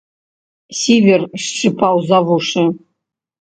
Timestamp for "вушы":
2.31-2.65